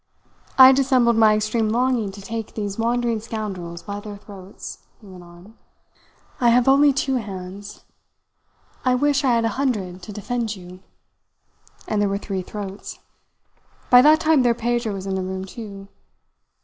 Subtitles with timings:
[0.57, 5.23] "I dissembled my extreme longing to take these wandering scoundrels by their throats," he went
[5.23, 5.53] on.
[6.39, 7.83] "I have only two hands
[8.83, 10.79] I wish I had a hundred to defend you
[11.87, 12.97] and there were three throats.
[13.91, 15.87] By that time their Pedro was in the room too.